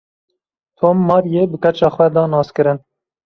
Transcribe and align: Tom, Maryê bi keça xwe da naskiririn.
Tom, 0.77 0.95
Maryê 1.09 1.43
bi 1.51 1.57
keça 1.63 1.89
xwe 1.95 2.07
da 2.15 2.23
naskiririn. 2.31 2.79